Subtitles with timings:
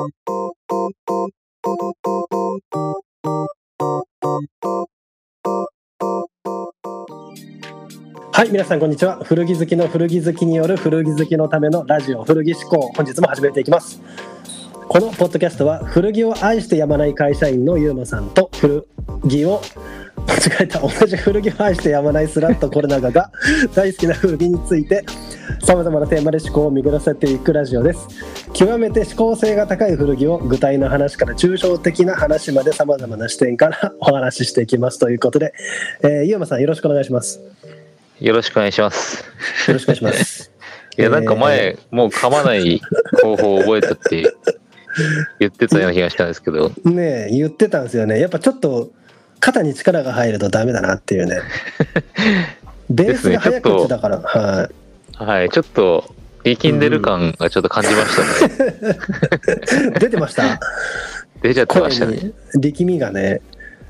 [0.00, 0.06] は
[8.46, 9.22] い、皆さんこんにちは。
[9.22, 12.90] 古着好きの古着好きによる古着好きのためのラジオ古着思考。
[12.96, 14.00] 本日も始めていきます。
[14.88, 18.88] このポッドキャストは古着を愛してやまない会社員のゆうまさんと古
[19.28, 19.60] 着を
[20.30, 20.78] 間違えた。
[20.80, 23.32] 同じ古着を愛してやまないスラッとコロナ禍が
[23.74, 25.04] 大好きな古着について
[25.62, 28.08] さまざまなテーマで思考を巡らせていくラジオです。
[28.52, 35.52] 極めて思考性が高い古着を具体の話から抽象的な話までさまざまな視点からお話ししていきますということで、
[36.02, 37.40] えー、ゆうまさんよろしくお願いします。
[38.20, 39.24] よろしくお願いします。
[39.66, 40.52] よろしくお願いします。
[40.98, 42.80] いや、なんか前、もう噛まない
[43.22, 44.34] 方法を覚えたって
[45.38, 48.20] 言ってたような気がしたんですけど、ねえ言ってたんですよね。
[48.20, 48.92] やっぱちょっと
[49.40, 51.40] 肩に力が入るとダメだなっていうね。
[52.90, 54.68] ベースが早口だから、は
[55.18, 55.24] い。
[55.24, 58.98] はい、ちょっと力んでる感がちょっと感じましたね。
[60.00, 60.60] 出てました。
[61.42, 62.16] 出ちゃってま声したね。
[62.54, 63.40] に力みがね。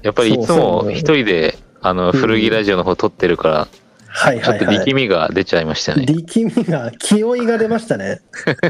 [0.03, 2.13] やっぱりいつも一人で、あの、うん。
[2.13, 3.69] 古着ラジオの方撮ってるから、
[4.13, 6.05] はいちょっとはいはい力みが出ちゃいましたね。
[6.05, 8.21] 力みが気負いが出ましたね。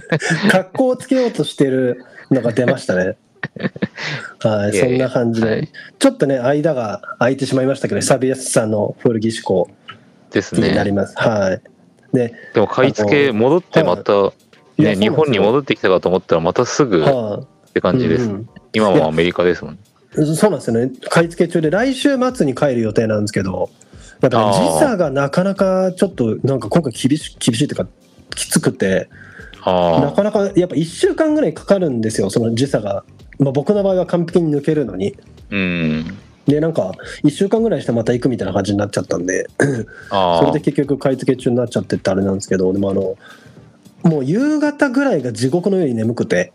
[0.50, 3.16] 格好をつけようとしてるのが出ましたね
[4.42, 5.68] はいそんな感じで、はい。
[5.98, 9.70] ちょっとね間が空いてしまいましたけど久々さんの古着思考
[10.30, 10.96] です気になりね。
[10.96, 11.60] ます、はい。
[12.16, 14.12] で、でも買い付け戻ってまた、
[14.78, 17.72] いやね、日本に戻ってきたかと思ったらまたすぐっはい。
[17.72, 18.24] て感じです。
[18.24, 18.48] うんうん。
[18.72, 19.78] 今もアメリカですもん。
[20.14, 20.90] そうなんですよね。
[21.08, 23.70] 買い付け中で来週末に帰る予定なんですけど
[24.20, 27.86] やっぱ、時差がなかなかちょっとなんか今回厳し厳しいというか
[28.34, 29.08] きつくて
[29.64, 33.04] なあかなかやっぱ1週間ぐらいかかるんですよその時差が、
[33.40, 35.16] まあ、僕の場合は完璧に抜けるのに。
[35.18, 36.18] あ、うん。
[36.46, 39.46] でなんか1週間ぐらいしてまた行くみたいな感じになっちゃったんで。
[39.58, 42.72] それで、結局買い付け中になっちゃってってあれなんですけど。
[42.72, 43.16] でもあの
[44.02, 46.52] もう夕方ぐらいが地獄のように眠くて。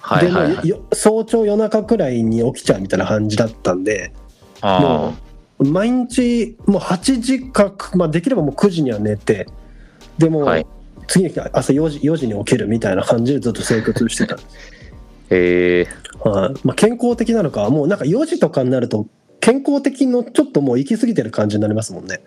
[0.00, 0.56] はいはい、はい。
[0.56, 4.12] でもよ早朝夜中くらいに起きちゃうみたいな感じだったんで。
[4.62, 5.14] あも
[5.58, 9.46] う毎日もう8時か、まあ、できればもう9時には寝て。
[10.18, 10.66] でも、はい。
[11.10, 14.48] 次の日朝4時 ,4 時に起きるみたいな感じでずっと生活してたんです、
[15.30, 15.86] え
[16.22, 16.54] はい。
[16.64, 19.06] まあ、健康的なのかもうなんか4時とかになると
[19.40, 22.20] 健康的のちょっともう行き過ぎてる感じになりますもんね。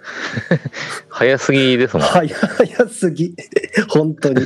[1.09, 2.06] 早すぎですもん。
[2.06, 3.36] 早早すぎ。
[3.90, 4.42] 本当に。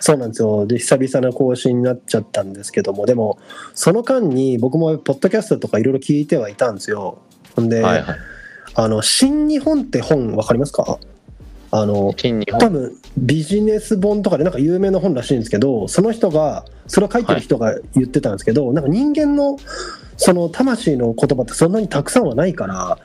[0.00, 0.66] そうなんですよ。
[0.66, 3.06] で久々の更新になっちゃったんですけども。
[3.06, 3.38] でも
[3.74, 7.18] その間に僕もポッドキャストとかいろいろ聞いてはいたんですよ。
[7.56, 8.16] ほんで、はいはい。
[8.74, 10.98] あの新日本って本わかりますか？
[11.70, 12.14] あの。
[12.58, 19.58] 多分ビジネス本とかでなんか有名な本らしいんですけどその人がそれを書いてる人が言ってたんですけど、なんか人間の
[20.16, 22.98] その魂の言葉ってそんなにたくさんはないから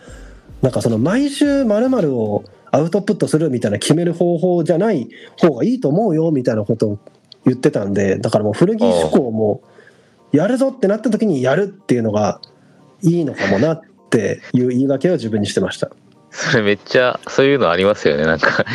[0.61, 5.07] なんかその毎週〇〇をアウトプットするみたいな決める方法じゃない
[5.39, 6.99] 方がいいと思うよみたいなことを
[7.45, 9.61] 言ってたんでだからもう古着思考も
[10.31, 12.41] やるぞってなった時にやるっていうのが
[13.03, 15.91] いいのかもなっていう言い訳を自分にしてました。
[16.33, 18.25] それめっちゃ、そういうのありますよね。
[18.25, 18.65] なんか、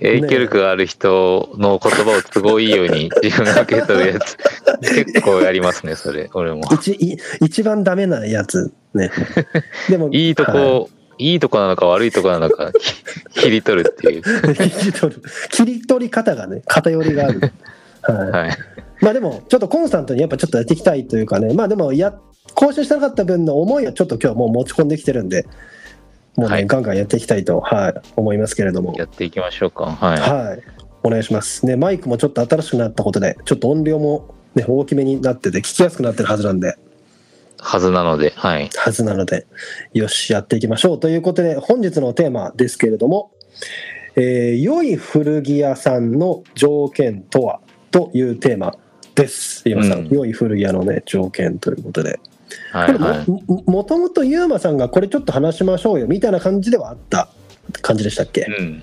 [0.00, 4.36] 影響力がある人の言葉を都合いいように自分が受け取るやつ。
[4.82, 6.28] 結構やりますね、それ。
[6.34, 6.60] 俺も。
[6.72, 9.10] 一い一番ダメなやつね。
[9.88, 10.86] でもいいとこ、、は
[11.18, 13.02] いいとこなのか悪いとこなのか、き
[13.40, 14.20] 切り取るっていう。
[14.20, 14.22] い
[14.70, 17.40] 切り取る切り取り方がね偏りがある。
[18.02, 18.30] はい。
[18.30, 18.58] はい。
[19.00, 21.54] まあでもちょっとコンスタントにやっぱちょっとやっていきたいというかね。
[21.54, 22.14] まあでもや
[22.54, 25.46] 更新してなかった分の思いをちょっと今日もう持ち込んできてるんで、
[26.36, 28.94] もうね、はいガンガンやっていきたいとはい思いますけれども。
[28.96, 29.86] やっていきましょうか。
[29.86, 30.20] はい。
[30.20, 30.62] はい。
[31.02, 31.64] お願いします。
[31.66, 36.76] ねマイクもちょっと新しくなったことでちょっと音量もね大きめになってて聞きやすくなってるはずなんで。
[37.58, 38.68] はずなので、はい。
[38.76, 39.46] はずなので、
[39.94, 41.00] よし、やっていきましょう。
[41.00, 43.32] ということで、本日のテーマですけれども、
[44.14, 47.60] えー良い古着屋さんの条件とは？
[47.90, 48.76] というテーマ
[49.14, 49.62] です。
[49.64, 52.20] ゆうまさん、うん良い古着屋のね、条件ということで。
[52.72, 53.30] はいはい。
[53.30, 57.28] ももともとゆうまさんがこれちょっと話しましょうよみたいな感じではあった
[57.82, 58.82] 感じでしたっけ、うん。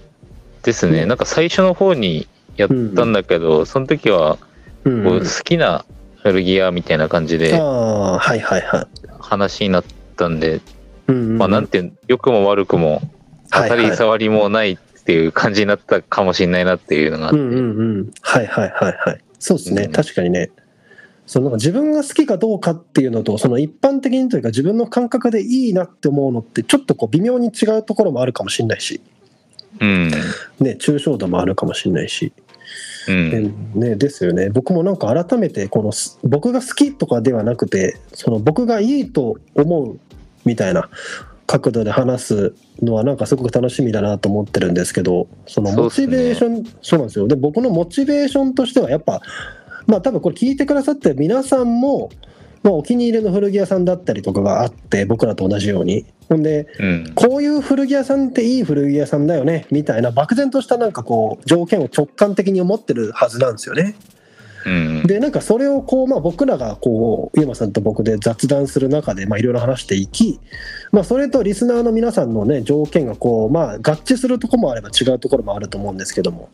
[0.63, 1.01] ですね。
[1.01, 4.37] ねなんか最初の方にやったんだけど、その時は、
[4.83, 5.85] うんこう好きな
[6.23, 8.87] 古着屋みたいな感じでああ、はいはいはい。
[9.19, 9.83] 話になっ
[10.17, 10.59] たんで、
[11.07, 13.01] うんうんまあなんていう良くも悪くも
[13.49, 18.11] 当たり障りもないっていう感じになったかもしれないなっていうのがあって、うんうんうん。
[18.21, 19.21] はいはいはいはい。
[19.39, 20.49] そうですね、うん確かにね。
[21.25, 29.01] そのなんか自分が好きかどうかっていうのと、その一般的にというか自分の感覚でいいなって思うのって、ちょっとこう微妙に違うところもあるかもしれないし、
[29.79, 30.09] うん。
[30.59, 32.33] ね、抽象度もあるかもしれないし、
[33.07, 33.71] うん。
[33.75, 34.49] ね、ですよね。
[34.49, 39.99] 僕もなんか改めて、このす僕が好きとかではなくて、その僕がいいと思う
[40.45, 40.89] みたいな
[41.47, 49.21] 角度で話すのはなんかすごく楽しみだなと思ってるんですけどそのモチベーションそう,、なんですよで僕のモチベーションとしてはやっぱ
[49.87, 52.09] まあ多分これ聞いてくださってる皆さんも、
[52.63, 57.11] まあ、お気に入りの古着屋さんだったりとかがあって僕らと同じようにほんでうん。
[57.15, 63.95] こういう古着屋さんっていい古着屋さんだよねみたいな漠然としたなんかこう条件を直感的に思ってるはずなんですよね。
[64.65, 65.03] うん。
[65.03, 70.39] でなんかそれをこう、まあ、僕らがこうゆうまさんと僕で雑談する中でまあいろいろ話していき、
[70.91, 76.49] まあ、それとリスナーの皆さんのね条件がこう、まあ、合致するところもあれば違うところもあると思うんですけども、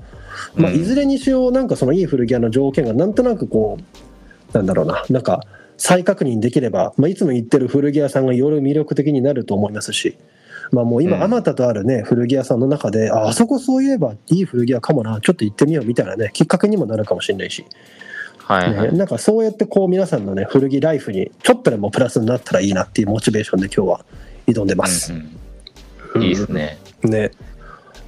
[0.55, 5.41] まあ、うんいずれにしようなんかそのいい古着屋の条件がなんとなくこうなんだろうななんか
[5.77, 10.17] 再確認できれば、まあ、いつも言ってる古着屋さんがより魅力的になると思いますし。
[10.71, 17.67] まあ、もう今、うんあまたとあるね、古着屋さんの中で、ああそこそういえばいい古着屋かもな、ちょっと行ってみようみたいなね、きっかけにもなるかもしれないし、ね、
[18.39, 18.95] はいはい。
[18.95, 24.05] なんかそうやってこう皆さんのね古着ライフにちょっとでもプラスになったらいいなっていうモチベーションで今日は
[24.47, 25.13] 挑んでます。
[25.13, 25.19] うん
[26.15, 26.79] うんいいですね。
[27.03, 27.31] ね。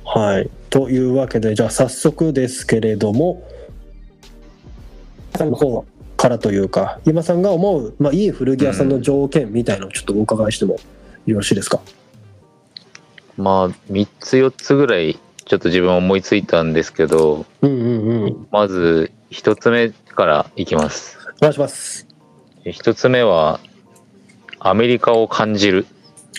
[0.03, 0.49] はい。
[0.71, 3.43] というわけでじゃあ早速ですけれども
[5.41, 5.85] さんの方
[6.17, 10.77] からというか今さんが思う、まあ、いい古着屋さんの条件みたいのをちょっとお伺いしても
[11.25, 11.81] よろしいですか、
[13.41, 21.21] まあ、3つ4つぐらい、ちょっと自分思いついたんですけど、うん、うんうんおまず1つ目からいきます。
[21.41, 22.07] 願いします。
[22.65, 23.59] 1つ目は、
[24.59, 25.88] アメリカを感じる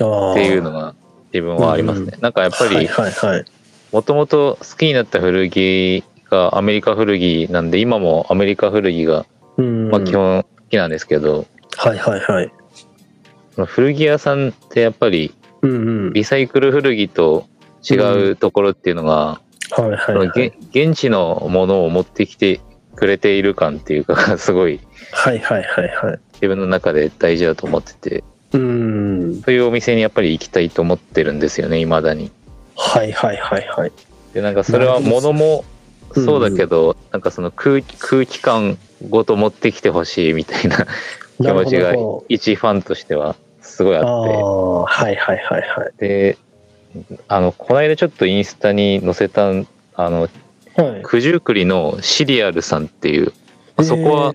[0.00, 0.94] あっていうのが
[1.32, 2.16] 自分はありますね。
[2.20, 3.44] なんかやっぱはいり、はいはい。
[3.90, 9.26] もともと好きになった古着がアメリカ古着なんで、今もアメリカ古着が、
[9.56, 11.46] うん、まあ、基本好きなんですけど、
[11.76, 12.52] はいはいはい。
[13.66, 15.74] 古着屋さんってやっぱりうんう
[16.10, 16.12] ん。
[16.12, 17.46] リサイクル古着と
[17.88, 17.94] 違
[18.30, 20.30] うところっていうのが、はいはいそのはい。
[20.70, 22.60] げ現地のものを持ってきて
[22.94, 24.80] くれている感っていうか すごい
[25.12, 26.20] はいはいはいはい。
[26.34, 29.42] 自分の中で大事だと思っててうん。
[29.44, 32.30] そういうお店にやっぱり行きたいと思ってるんですよね未だに。
[32.76, 33.92] はいはいはいはい。
[34.34, 35.64] でなんかそれは物も
[36.16, 40.86] うんそうだけど、なんかその空気空気感ごと持ってきてほしいみたいな
[41.40, 41.94] 気持ちが
[42.28, 43.36] 一ファンとしては
[43.72, 45.92] すごいあどってああ、はいはいはいはい。
[45.98, 46.38] で
[47.28, 49.52] あのこの間ちょっとインスタに載せたあ
[50.10, 50.28] の
[50.76, 51.02] はい。
[51.04, 53.32] 九十九里のシリアルさんっていう
[53.82, 54.34] そこは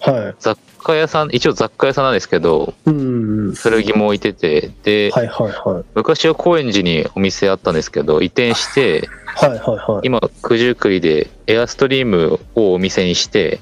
[0.00, 0.34] えーはい。
[0.38, 5.84] 雑貨屋さん一応雑貨屋さんなんですけど古着も置いててで、はいはい。
[5.94, 9.58] 昔は高円寺にお店あったんですけど移転してはいはい
[9.92, 10.06] はい。
[10.06, 13.60] 今九十九里でエアストリームをお店にして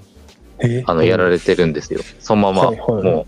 [0.59, 0.81] え？
[0.81, 3.27] ーあのやられてるんですよそのままはいはいはいも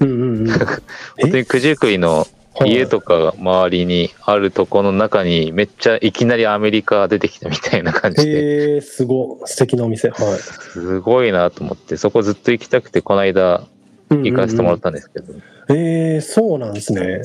[0.00, 0.50] うんうんうん。
[0.50, 0.52] う
[1.20, 2.26] 本当に九十九里の
[2.64, 10.08] 家ととかが周りにあるとこの中にめっちゃいきなりアメリカ出てきたみたいな感じでえー、すごい素敵なお店。
[10.08, 10.38] はい。
[10.38, 13.64] すごいなと思ってそこずっと行きたくてこの間
[14.10, 15.34] 行かせてもらったんですけど、
[15.68, 17.22] えー、そうなんですね。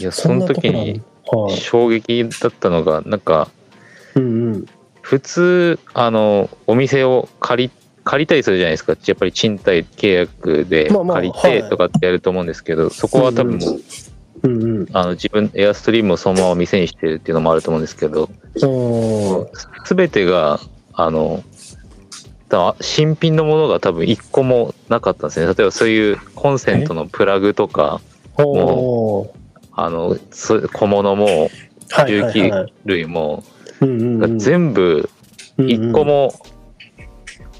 [0.00, 1.56] いやその時にはい。
[1.56, 3.48] 衝撃だったのがなんか
[4.14, 4.66] うんうん。
[5.00, 7.70] 普通あのお店を借り
[8.06, 8.96] 借りたりするじゃないですか。
[9.04, 13.80] やっぱり賃貸契約でまあまあ借りはいてとかってやると思うんですけど、そこは多分もう、
[14.44, 14.88] うんうん。
[14.92, 18.30] あの自分エアストリームをそのまま店にしてるっていうのもあると思うんですけど
[19.88, 20.60] 全てが
[20.92, 21.42] あの
[22.80, 25.46] 新品のものが多分一個もなかったんですね。
[25.46, 28.00] 例えばそういうコンセントのプラグとか
[28.38, 29.30] おー。
[29.72, 31.50] あのそ小物も
[31.90, 32.66] はいはい重はい。
[32.68, 33.42] 機類も、
[33.80, 34.38] うんうんうん。
[34.38, 35.10] 全部
[35.58, 35.70] うんうん。
[35.70, 36.32] 一個も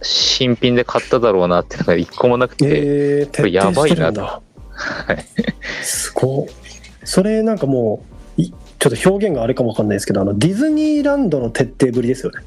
[0.06, 4.22] 新品で買っただろうなっていうのが一個もなくて、えー、これやばいな徹底してるんだ。
[4.22, 5.25] はい。
[5.82, 6.48] すごい
[7.05, 8.05] それなんかも
[8.39, 12.43] ういちょっと表現があれかもわかんないですけどあのディズニーランドの徹底ぶりですよね。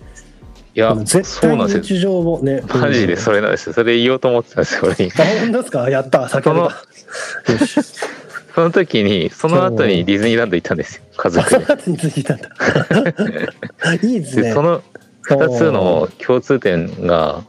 [0.75, 1.83] いや絶対そうなんですよ。
[1.83, 3.73] 日常をねマジでそれれなんですよ。
[3.73, 5.05] それ言おうと思ってたんですよ俺。
[5.05, 5.89] にあ本当ですか？
[5.89, 6.71] やった先ほど。
[8.55, 11.65] その時にその後にディズニーランド行ったんですよ家族で。
[11.65, 12.49] その後に続いたんだ
[14.03, 14.41] いいですね。
[14.43, 14.81] でその
[15.27, 17.43] 2つの共通点が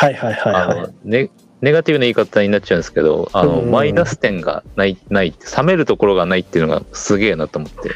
[0.00, 0.80] はいはいはいあはい。
[0.80, 1.30] のネ
[1.60, 3.70] ネガティブな言い方になっちゃうんですけどあのうん。
[3.70, 7.90] マイナス点がないない冷めるところがないっていうのがすげえなと思って。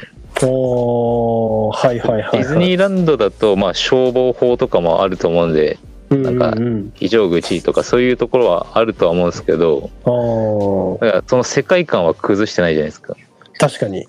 [0.44, 2.32] おーはいはいはいはい。
[2.32, 5.78] ディズニーランドだとまあ消防法とかもあると思うんで
[6.10, 6.54] なんか
[6.94, 11.00] 非常口とかそういうところはあるとは思うんですけどあー。
[11.06, 13.16] だからその世界観は崩してないじゃないですか。
[13.58, 14.06] 確かに。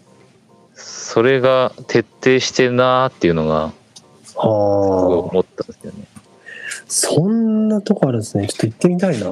[0.73, 3.71] それが徹底してるなーっていうのがあ
[4.25, 4.49] すごいー
[5.29, 6.03] 思ったんですよね
[6.97, 8.47] そんなとこあるんですね。
[8.47, 9.27] ちょっと行ってみたいな。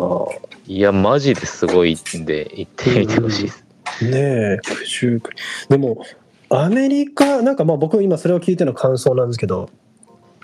[0.67, 3.65] いやマジですごいんで行ってみてほしいです。
[4.01, 5.29] ねえ九十九
[5.69, 6.03] でも
[6.49, 9.69] アメリカなんかまあ僕今それを聞いての感想なんですけど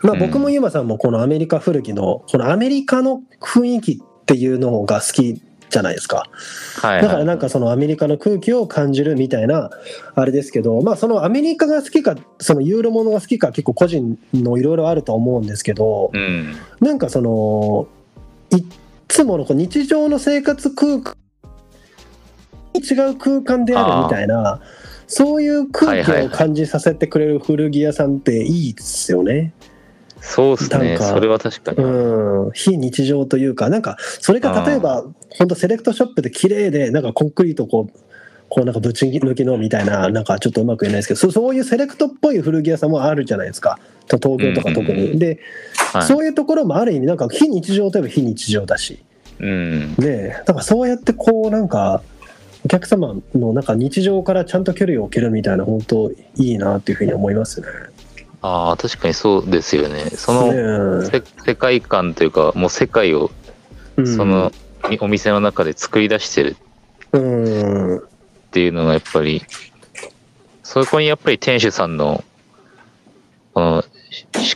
[0.01, 0.19] まあうん。
[0.19, 6.29] 僕もユマさんもこのアメリカ古着のこのアメリカの雰囲気っていうのが好きじゃないですか。
[6.81, 7.01] はいはい。
[7.03, 9.69] だからなんかそのアメリカの空気を感じるみたいな
[10.15, 16.55] あれですけどまあそのアメリカが好きかそのユーロものが好きか結構個人のいろいろあると思うんですけどうん。
[16.79, 17.87] なんかその
[18.51, 18.65] いっ
[19.07, 21.15] つものこう日常の生活空間
[22.73, 24.61] に違う空間であるみたいな
[25.07, 29.53] そういう空気を感じさせてくれる古着屋さんっていいですよね。
[30.21, 30.97] そうですね。
[30.97, 31.77] それは確かに。
[31.83, 37.99] うん、非日常というか、なんか、それが例えば、本当セレクトショップで綺麗で、なんかコンクリートこう、
[38.49, 43.79] こうなんかぶち抜きのみたいな、なんかちょっとうまく言えないですけど、そそういうセレクトっぽい古着屋さんもあるじゃないですか。
[44.07, 45.19] と東京とか特うんうんうに。
[45.19, 45.39] で、
[45.93, 48.99] はいそういうところもある意味、なんか非日常といえば非日常だし。
[49.39, 49.95] うん。
[49.97, 52.01] ねだからそうやってこう、なんか、
[52.65, 57.67] お客様のなんか日常からちゃんと距離を置けるみたいな、本当いいなっていうふうに思いますね。
[58.41, 60.11] ああ、確かにそうですよね。
[60.11, 61.21] その、世
[61.55, 63.31] 界観というか、もう世界を
[63.99, 64.51] うんその、
[65.01, 66.55] お店の中で作り出してる
[67.11, 68.01] うん、っ
[68.51, 69.43] ていうのがやっぱり、
[70.63, 72.23] そこにやっぱり店主さんの、
[73.53, 73.83] この思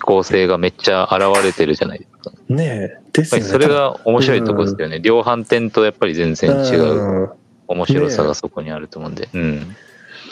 [0.02, 2.32] 考性がめっちゃ現れてるじゃないですか。
[2.48, 3.48] ねえ、ですよね。
[3.48, 5.00] それが面白いとこですよね。
[5.00, 7.30] 量販店とやっぱり全然違ううん
[7.68, 9.30] 面白さがそこにあると思うんで。
[9.34, 9.76] うん。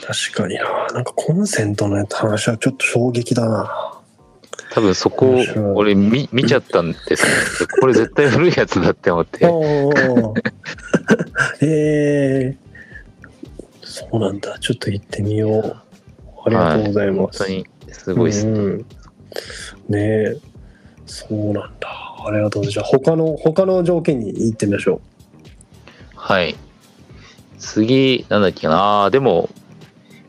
[0.01, 0.87] 確かにな。
[0.93, 3.99] なんかコンセントの話はちょっと衝撃だな。
[4.71, 7.67] 多分そこを俺見見ちゃったんですね。
[7.81, 9.45] これ絶対古いやつだって思って。
[9.47, 10.41] おー
[11.65, 14.57] えー、そうなんだ。
[14.59, 15.75] ちょっと行ってみよう。
[16.45, 17.43] ありがとうございます。
[17.43, 18.51] 本当にすごいですね。
[18.51, 18.85] うんうん
[19.89, 20.37] ねえ、
[21.05, 21.89] そうなんだ。
[22.25, 22.71] ありがとうございます。
[22.71, 25.01] じゃあ他の他の条件に行ってみましょ
[26.15, 26.55] はい。
[27.59, 29.09] 次、なんだっけな。
[29.11, 29.49] でも、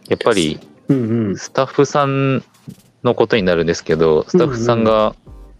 [0.08, 0.94] やっぱりう。
[0.94, 1.36] うんうん。
[1.36, 2.42] スタッフさん
[3.02, 5.14] のことになるんですけど、スタッフさんが。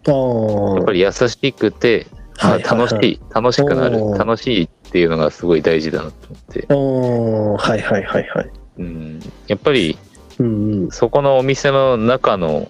[0.05, 0.13] や
[0.81, 2.09] っぱり優しくて、
[2.43, 7.69] まあはい楽しい、楽しくなる楽しいっていうのがすごい大事だなと思って。
[7.69, 8.51] はいはいはいはい。
[8.79, 9.97] うん、やっぱり
[10.39, 10.47] うん
[10.85, 10.91] うん。
[10.91, 12.69] そこのお店の中の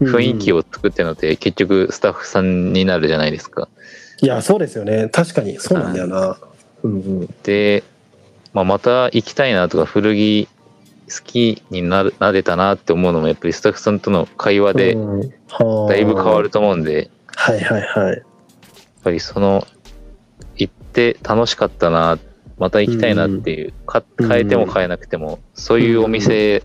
[0.00, 0.56] 雰囲気を。
[0.56, 3.68] を作ってるのって結局スタッフさんになるじゃないですか。
[4.20, 5.08] いや、そうですよね。
[5.10, 6.38] 確かに、そうなんだよな。
[6.82, 7.34] うんうん。
[7.42, 7.84] で、
[8.54, 10.48] まあ、また行きたいなとか古着
[11.08, 18.16] 好きになるなれたなって思うのもやっぱりスタッフさんとの会話でだいぶ変わると思うんで、はいはいはい。
[18.16, 18.22] やっ
[19.04, 19.66] ぱりその
[20.56, 22.18] 行って楽しかったな
[22.58, 26.62] また行きたいなっていう、かうん変えても変えなくてもそういうお店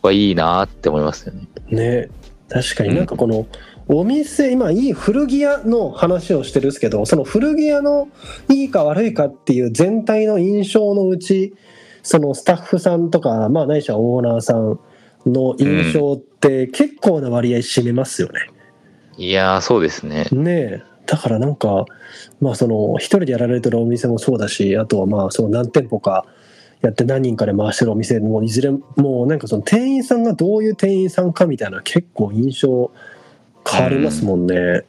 [0.00, 1.46] はいいなって思いますよね。
[1.70, 2.08] ね
[2.48, 3.46] 確かうんになんかこの
[3.88, 8.08] お店今いい古着屋の話をしてるんですけどその古着屋の
[8.48, 11.54] いいか悪いかっていう全体の印象のうち
[12.02, 14.78] そのスタッフさんとかまあないしはオーナーさん
[15.26, 18.50] の印象って結構な割合占めますよね。
[19.16, 20.26] いやーそうですね。
[20.32, 21.84] ねえだからなんか
[22.40, 26.26] まあその一人でやられてるお店もそうだしあとはまあその何店舗か
[26.80, 32.90] やって何人かで回してるお店もいずれもうなんかその店員さんがどういう店員さんかみたいな結構印象
[33.68, 34.84] 変わりますもんね。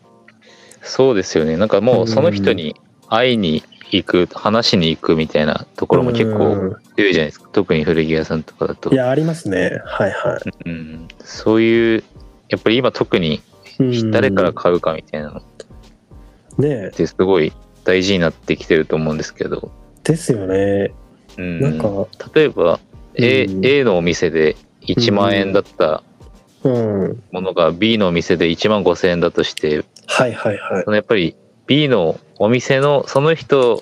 [0.82, 1.56] そうですよね。
[1.58, 2.76] なんかもうその人に
[3.14, 6.76] 会いに行く話しに行くみたいなところも結う構ん。
[6.96, 7.50] 強いじゃないですか。
[7.52, 8.92] 特に古着屋さんとかだと。
[8.92, 8.96] い。
[8.96, 9.82] やありますね。
[9.86, 12.04] はいはうん、そういう
[12.50, 13.42] やっぱり今特に
[14.12, 15.40] 誰から買うかみたいなの。
[15.40, 17.52] ってすごい
[17.84, 19.72] 大事になってきてると思うんですけど、
[20.04, 20.94] ですよね。
[21.38, 22.80] うん、なんか例えば
[23.16, 23.66] A,、うん。
[23.66, 26.04] A のお店で1万円だった
[26.64, 27.24] うん。
[27.32, 30.84] ものが B のお店で1万5千円だとしてはいはいはい。
[30.84, 30.92] そ。
[30.92, 31.36] のやっぱり
[31.68, 33.82] B のお店のその人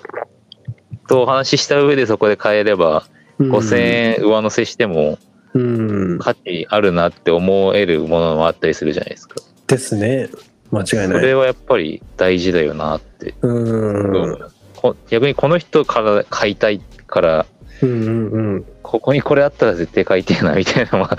[1.07, 3.05] とお話しした上でそこで買えれば
[3.39, 5.17] 5000円上乗せしても
[5.53, 9.35] うん価値あるなって思えるものもあったりするじゃないですか。
[9.67, 10.29] ですね
[10.71, 11.25] 間違いそない。
[11.25, 14.39] れはやっぱり大事だよなってうん
[14.75, 17.45] こ逆にこの人から買いたいから
[17.81, 21.17] うんうんうんここにこれあったら絶対買いたいなみたいなのは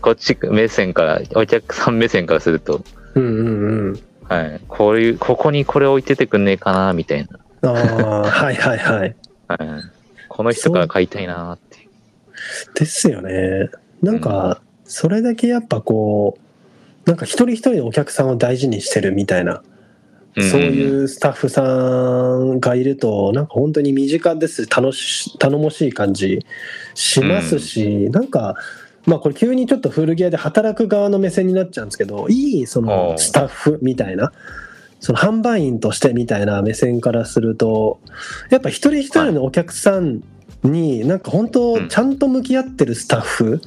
[0.00, 2.82] こっち目線からお客さん目線からすると、
[3.14, 4.00] うんうんうん。
[4.30, 7.28] はい、こういうここにこれ置いててくんねえかなみたい
[7.62, 9.16] ああはいはいはい。
[9.48, 9.82] な、はい、
[10.28, 11.88] この人から買いたいなって
[12.76, 13.70] ですよね。
[14.02, 19.62] なんかそれだけやっぱこうなんか一人一人のお客さんを大事にしてるみたいな、
[20.36, 26.46] そういうスタッフさんがいるとなんか本当に身近です楽し頼もしい感じ
[26.94, 28.54] しますし、なんか
[29.06, 34.32] まあこれ急にちょっと古着屋で働く側の目線になっちゃうんですけどいいそおのうスタッフみたいな。
[35.02, 38.00] その販売員としてみたいな目線からすると
[38.50, 40.22] やっぱ一人一人のお客さん
[40.62, 43.62] になんか本当ちゃんと向き合ってるスタッフ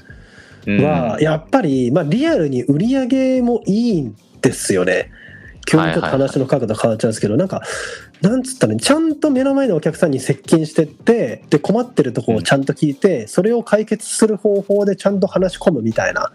[0.67, 5.09] うんはやっぱりまあリアルに売り上げもいいんですよね。
[5.65, 7.61] 急にちょっと話の角度変わっちゃうんですけどなんか
[8.21, 16.31] なんつったらいいちゃんと目の前のお客さんに接近してってで困ってるところをちゃんと聞いてそれを解決する方法でちゃんと話し込むみたいな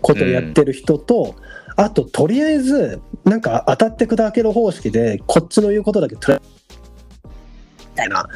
[0.00, 1.34] ことをやってる人と、
[1.74, 8.28] あととりあえずなんか当たって砕ける方式でこっちの言うことだけ捉えみたいな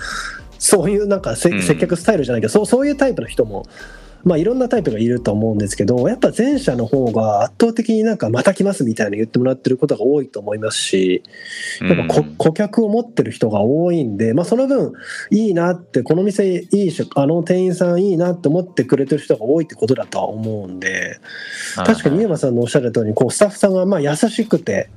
[0.59, 3.65] そういうなんか接客スタイルじゃないけど、そうそういうタイプの人も
[4.25, 11.23] まあいろんなタイプがいると思うんですけどやっぱ前者の方が圧倒的になんかまた来ますみたいな言ってもらってることが多いと思いますし
[11.81, 14.93] やっぱ顧客を持ってる人が多いんで、まあ、その分
[15.31, 21.19] いいなってこの店いいしあの店員さんいいなって思ってくれてる人が多いってことだとは思うんで
[21.77, 24.91] 確かにはい家山さんのおっしゃる通りこうスタッフさんがまあ優しくて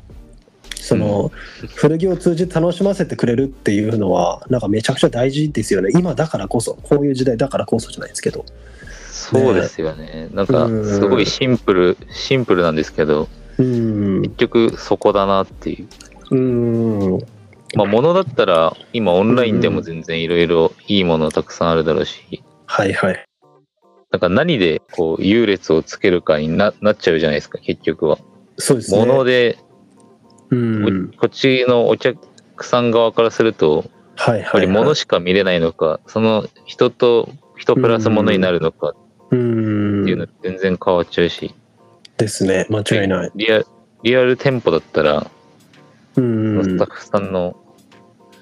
[0.85, 1.31] その
[1.75, 5.89] 古着を通じて楽しませてくれるっていうのはなんかめちゃくちゃ大事ですよね。
[5.95, 8.45] 今だからこそこういう時代だからこそじゃないですけど
[9.39, 10.29] そうですよね。
[10.33, 13.27] なんか、うんすごいシンプル、シンプルなんですけど、
[13.57, 14.21] うん。
[14.23, 15.87] 結局そこだなってい
[16.31, 16.35] う。
[16.35, 17.19] うん。
[17.75, 23.25] まあ、物だったら、今オンラインでも全然いろいろいいものたくさんあるだろうし、はいはい。
[24.11, 28.17] なんか何でこう優劣をつけるかにななっちゃうじゃないですか、結局は。
[28.57, 28.99] そうですね。
[28.99, 29.57] 物で、
[30.49, 31.11] うん。
[31.17, 32.17] こっちのお客
[32.61, 33.85] さん側からすると、
[34.17, 38.95] はいやっぱりはいはい物しか見れないのか、その人と人プラス物になるのかう
[39.27, 41.53] っていうんの全然変わっちゃうし、
[42.17, 42.67] ですね。
[42.69, 43.31] 間違いない。
[43.35, 43.63] リア
[44.03, 45.31] リアル店舗だったら、
[46.15, 47.57] うんスタッフさんの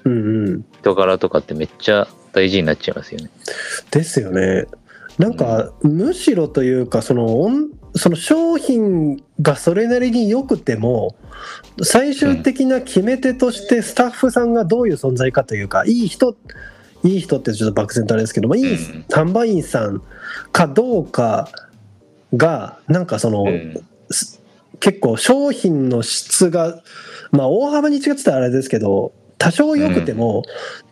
[0.04, 0.64] うんうん。
[0.80, 3.30] 人柄とかってめっちゃ大事になっちゃいますよね。
[3.90, 4.66] ですよね。
[5.18, 7.48] なんか、むしろというかその
[7.96, 11.14] その商品がそれなりに良くても
[11.82, 16.36] 最終的な決め手としてスタッフさんがどういう存在かというかいい人
[17.04, 19.04] いい人ってちょっと漠然とあれですけどもいいうん。
[19.08, 20.02] 販売員さん
[20.52, 21.48] かどうか
[22.34, 23.74] がなんかその、うん。
[24.10, 24.42] す
[24.80, 26.82] 結構商品の質が
[27.30, 30.42] まあ大幅に違ってたらあれですけど多少良くても、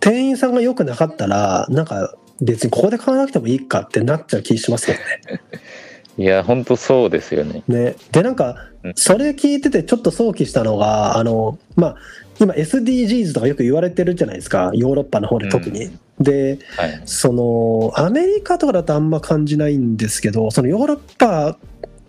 [0.01, 5.41] 店員さんが良くなかったらなんか別にここで買わなくてもいいかってなっちゃう気しますけどね。
[6.19, 7.63] いや、ほんとそうですよね。
[7.69, 7.97] ね。
[8.11, 8.93] でなんかうん。
[8.95, 11.97] それ聞いててちょっと想起したのがあのまあ
[12.45, 15.91] 今 SDGs とかよく言われてるじゃないですかヨーロッパの方で特に。
[16.19, 17.03] ではい。
[17.07, 21.57] そのアメリカとかだとあんま感じないんですけどそのヨーロッパ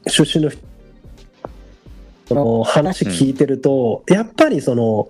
[0.08, 5.08] 出身の人の話聞いてると、やっぱりその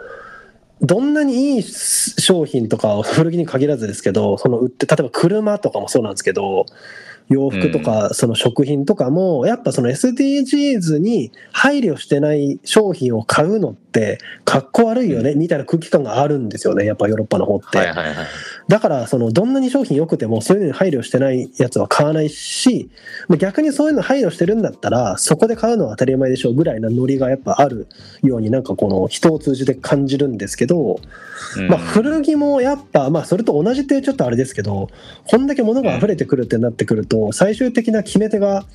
[0.81, 6.65] どんなにいい商品とかを古着に限らずですけどその売って例えば車とかもそうなんですけど
[7.29, 17.77] 洋服とかその食品とかもやっぱその SDGs に配慮してない商品を買うのってかっこ悪いよねみたいな空気感があるんですよねやっぱヨーロッパの方って。
[17.77, 18.27] はいはいはい。
[18.67, 22.89] だからそのどんなに商品良くてもそういうのに配慮してないやつは買わないし
[23.27, 27.87] まあ逆にそういうの配慮してるんだったらそこで買うのは当たり前でしょうぐらいなノリがやっぱある
[28.21, 30.99] ようになんかこの人を通じて感じるんですけど、
[31.57, 34.89] うんまあ、古着もやっぱまあそれと同じってちょっとあれですけど
[35.27, 38.65] こんだけ物が溢れてくるってなってくると最終的な決め手が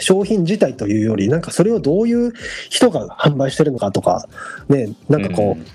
[0.00, 2.32] 商品自体というよりなんかそれをどういう
[2.68, 4.28] 人が販売してるのかとか
[4.68, 5.66] ねなんかこう、うん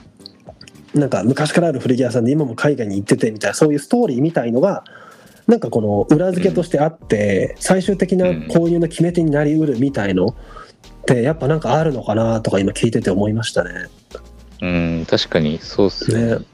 [0.93, 4.83] なんか昔からある古着屋さんで今も海外に行っててみたいなそういうストーリーみたいのが
[5.47, 10.35] なんかこの裏付けとしてあって最終的な購入の決め手になりうるみたいのっ
[11.05, 13.87] てやっぱなんかあるのかなとか今聞いてて思いましたね。
[14.61, 16.39] うん、確かにそうっすね。
[16.39, 16.45] ね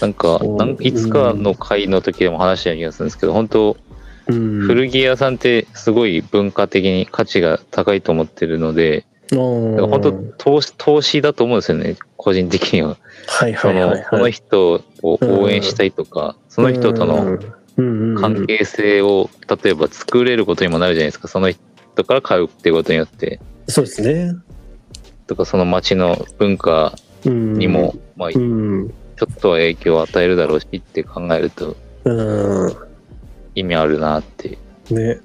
[0.00, 0.40] なんか
[0.80, 3.85] いつかの回の時でも話した気がするんですけど、本当うん、
[4.26, 12.96] 古着屋さんってすごい文化的に価値が高いと思ってるので、うん本当投資投資だと思うんですよね、個人的には。
[13.26, 14.06] はいはそのいはいはい。
[14.10, 17.38] その人を応援したいとか、その人との
[17.76, 19.28] 関係性を
[19.62, 23.40] 例えば作れることにもなるじゃないですか、その人から買うっていうことによって。
[23.68, 24.32] そうですね。
[25.26, 28.92] とかその街の文化にも、まあ、ちょうん、っ
[29.40, 32.76] とは影響を与えるだろうしって考えるとうん、
[33.56, 34.58] 意味あるなって。
[34.90, 35.18] ね、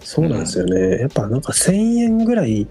[0.00, 0.98] そうなんですよね。
[0.98, 2.66] やっぱなんか1000円ぐらい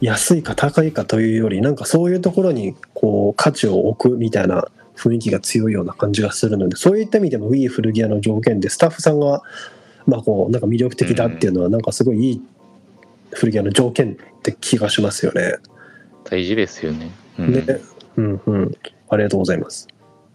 [0.00, 9.42] 安いか高いかというより、なんかそういうところにこう価値を置くみたいな雰囲気が強いような感じがするので、そういった意味でも Wii 古着屋の条件でスタッフさんが
[10.06, 12.42] まあこうなんか魅力的だっていうのはなんかすごいいい
[13.32, 15.56] 古着屋の条件って気がしますよね。
[16.24, 17.10] 大事ですよね。
[17.38, 17.80] うんね、
[18.16, 18.76] うんうん、
[19.08, 19.88] ありがとうございます。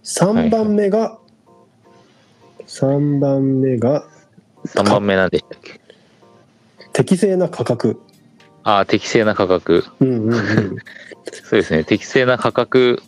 [0.03, 1.19] 3番目が、
[2.67, 4.05] 3番目が
[4.65, 5.79] 3番目なんでしたっけ？
[6.93, 7.99] 適正な価格。
[8.63, 9.85] ああ、適正な価格。
[9.99, 10.77] うんうんうん、
[11.31, 11.83] そうですね。
[11.83, 13.01] 適正な価格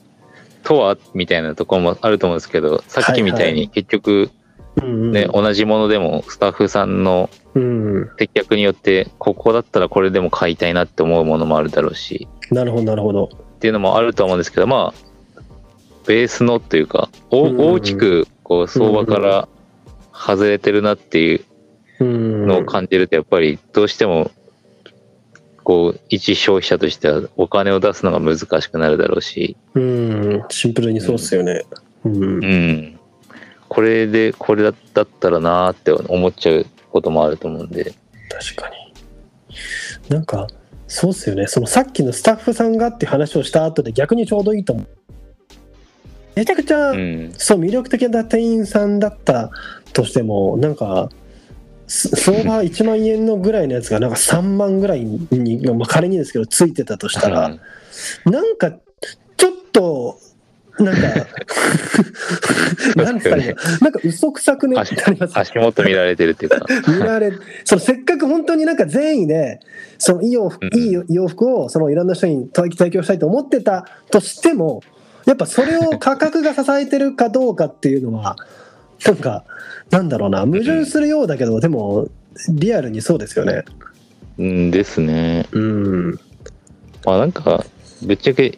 [0.63, 4.29] とはみたいなところもあると思うんですけど、さっきみたいに結局
[4.77, 13.25] ね、同じものでもスタッフさんのうん、接客によって、ここだったらこれでも買いたいなって思うものもあるだろうし、なるほどなるほど。
[13.33, 15.41] っていうのもあると思うんですけど、まあ、
[16.05, 19.47] ベースのというか、おうんうんうん大きくこう相場から
[20.11, 21.45] 外れてるなっていう
[21.99, 24.31] うん、のを感じると、やっぱりどうしても、
[25.69, 30.43] 構一消費者としてはお金を出すのが難しくなるだろうし、うん。
[30.49, 31.63] シンプルにそうっすよね。
[32.05, 32.23] うん。
[32.23, 32.99] うん。
[33.67, 37.93] これで、これだったらなーって思っちゃうこともあると思うんで。
[38.29, 38.75] 確かに。
[40.09, 40.47] なんか
[40.87, 41.45] そうっすよね。
[41.45, 44.87] そのさっきのスタッフさんがって話をした後で逆にちょうどいいと思う
[46.39, 47.33] めちゃくちゃ、うん。
[47.37, 49.51] そう魅力的な店員さんだった
[49.91, 51.09] としてもなんか
[51.85, 57.57] す相場 1万円のぐらいのやつがなんか3万ぐらいに、まあ、仮にですけどついてたとしたら、
[58.25, 58.71] なんか
[59.35, 60.17] ちょっと
[60.79, 61.01] なんか
[62.95, 64.81] なんかねなんか嘘くさくね？
[64.81, 65.37] ってなります。
[65.37, 66.65] 足元見られてるっていうか。
[66.87, 67.33] 見られ
[67.65, 69.59] そのせっかく本当になんか善意で
[69.97, 70.79] そのいい洋服,、うん。
[70.79, 74.81] いい洋服をそのいろんな人に提提供したいと思ってたとしても
[75.29, 78.35] やっぱそれを価格が支えてるかどうかっていうのは
[79.05, 79.45] なんか
[79.91, 82.07] なんだろうな矛盾するようだけどでも
[82.49, 83.63] リアルにそうですよね。
[84.39, 85.45] うんですね。
[85.51, 86.19] うん
[87.05, 87.63] まあなんか、
[88.03, 88.57] ぶっちゃけ、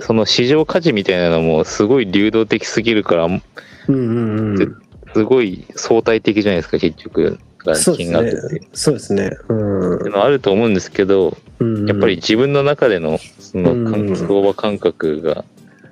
[0.00, 3.42] その市場価値みたいなのもすごい流動的すぎるから、うん
[3.88, 4.82] うんうん
[5.14, 7.38] すごい相対的じゃないですか、結局。
[7.64, 8.60] がそうです金額って。
[8.60, 8.68] ね。
[8.72, 9.30] そうですね。
[9.48, 15.44] うんっていうのはあると思うんですけど、うんやっぱり、自分の中でのそのうん相場感覚が、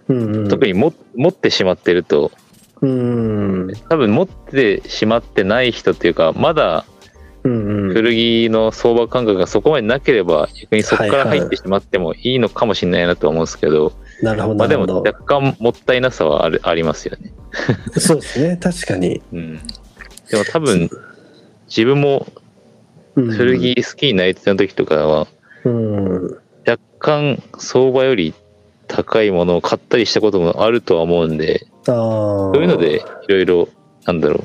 [0.08, 2.30] うんうん、特にも持ってしまってると、
[2.82, 6.84] うん多分持ってしまってない人っていうか、まだ
[7.42, 13.92] 古着の相場感覚がそこまでなければ、逆にそこから入ってしまってもいいのかもしれないなとは思うんですけど、
[14.22, 15.02] なるほどまあでも。
[15.02, 17.32] 若干もったいなさはあるありますよね。
[17.98, 18.56] そうですね。
[18.56, 19.22] 確かに。
[19.32, 19.54] うん。
[20.30, 20.90] でも多分、
[21.68, 22.26] 自分も
[23.14, 25.26] うん古着好きになりた時とかは、
[25.64, 28.34] うん若干相場より
[28.88, 33.68] 高いものを買ったりしたこともあるとは思うんで、ああそういうのでいろいろ、
[34.04, 34.44] なんだろ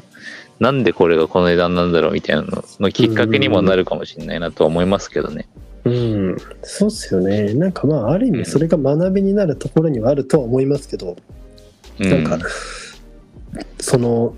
[0.59, 5.47] う、なんでこれがこの値段なんだろうみたいなののきっかけにもなるかもしれないなとは思いますけどね。
[5.83, 7.53] うん、そうっすよね。
[7.53, 11.17] なんかまあある意味それが学びになるところにはあるとは思いますけど、
[11.99, 12.47] うん、なんか
[13.79, 14.35] その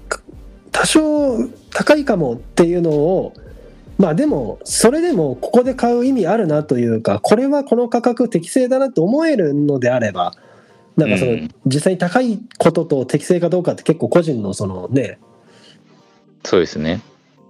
[0.72, 1.38] 多少
[1.72, 3.34] 高いかもっていうのを
[3.98, 10.34] まあでもそれでもここで買う意味あるなというかこれはこの価格適正だなと思えるのであれば
[10.98, 15.20] なんかそのうん実際に高いことと適正かどうかって結構個人のそのね
[16.44, 17.02] そうですね。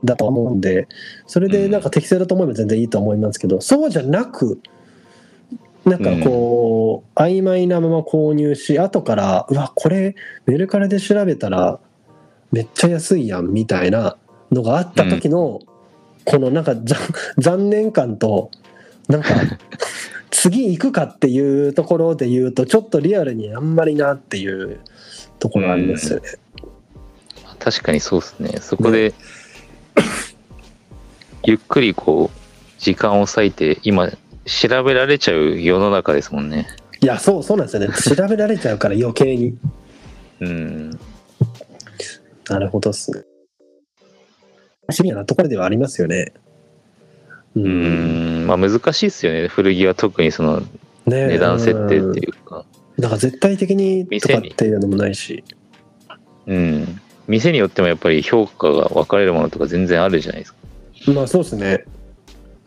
[0.03, 0.87] だと思うんで
[1.27, 4.59] それでなんか適正だと思えば全然いいと思いますけどそうじゃなく
[5.85, 11.79] なんかこう曖昧なまま購入し後からうわこれメルカリで調べたら
[12.51, 14.17] めっちゃ安いやんみたいな
[14.51, 15.61] のがあった時の
[16.25, 16.97] このなんかざ
[17.37, 18.51] 残念感と
[19.07, 19.29] なんか
[20.31, 24.79] 次行くかっていうところで言うとちょっとリアルにあんまりなっていう
[25.39, 26.29] ところありますよね。
[27.59, 28.59] 確かにそうですね。
[28.59, 29.13] そこで、
[31.45, 34.09] ゆっくりこう、時間を割いて、今、
[34.45, 36.67] 調べられちゃう世の中ですもんね。
[36.99, 39.57] いやそうそうなんですよね調べられちゃうから余計に。
[40.41, 40.99] うん。
[42.49, 43.23] なるほどっすね。
[44.91, 46.33] シビアなところではありますよね。
[47.55, 47.67] うう。
[47.67, 48.47] ん。
[48.47, 49.47] まあ難しいですよね。
[49.47, 50.61] 古着は特にその
[51.05, 52.65] ね値段設定っていうか。
[52.97, 55.43] なんか絶対的にとかっていうのもないし。
[56.45, 56.99] うん。
[57.27, 60.59] 店によってもやっぱり評価が分かれるものとか全然あるじゃないですか。
[61.13, 61.85] まあそうですね。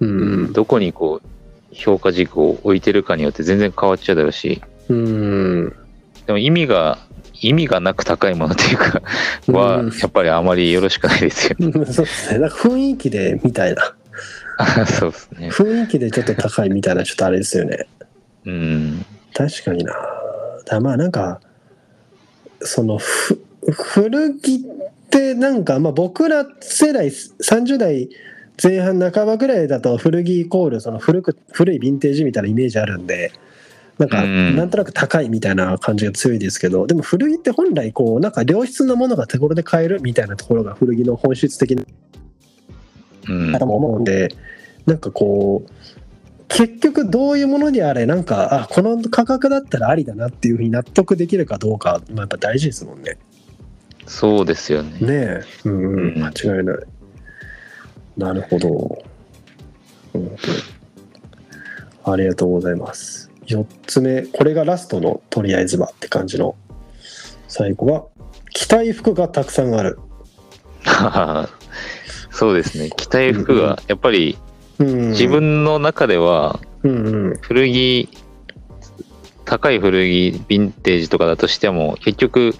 [0.01, 0.53] うん。
[0.53, 1.29] どこにこう、
[1.73, 5.77] 評価軸を置いてるかによって全然変わっちゃうだろうし、うん。
[6.27, 6.99] でも意味が、
[7.41, 9.03] 意味がなく高いものっていうか、
[9.53, 11.57] はうん、やっぱりあまりよろしくないですよ。
[11.61, 12.39] そうですね。
[12.39, 13.95] なんか雰囲気でみたいな。
[14.87, 15.49] そうですね。
[15.51, 17.87] 雰囲気でちょっと高いみたいなちょっとあれですよね。
[18.47, 19.05] うん。
[19.35, 19.95] 確かにな。
[20.65, 21.41] だまあなんか、
[22.61, 23.39] そのふ
[23.73, 24.59] 古着っ
[25.11, 28.09] てなんか、まあ、僕ら世代30代
[28.63, 33.33] 前半半ばぐらいだと古着イコールその古く古いヴィンテージみたいなイメージあるんで
[33.99, 41.85] なんかうんなんとなく高いみたいな感じが強いですけどでも古着って本来こうなんか良質なものが手頃で買えるみたいなところが古着の本質的な
[43.29, 43.53] うん。
[43.53, 44.29] 方も思うんで
[44.85, 45.71] なんかこう
[46.49, 53.19] 結局どういうものであれなんかあこの価格だったらありだなっていうふうに納得できるかどうか、まあ、やっぱ大事ですもんね。
[54.07, 54.91] そうですよね。
[55.01, 56.79] ねえ、うんうん、うん間違いない。
[58.17, 59.05] なるほど。
[60.15, 60.37] うん
[62.09, 63.26] ありがとうございます。
[63.47, 66.57] 4つ目、これがラストのとりあえずはって感じの。
[67.49, 68.07] 最後は、
[68.53, 69.99] 着たい服がたくさんある。
[72.31, 72.91] そうですね。
[72.97, 74.37] 着たい服が、やっぱり
[74.79, 78.09] うん、自分の中では、古着、
[79.45, 82.55] 高い古着、ヴィンテージとかだとしても、結局、